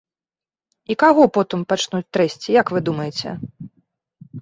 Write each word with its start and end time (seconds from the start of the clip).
І 0.93 0.95
каго 1.03 1.27
потым 1.37 1.59
пачнуць 1.75 2.03
трэсці, 2.19 2.57
як 2.61 2.67
вы 2.75 2.79
думаеце? 2.91 3.39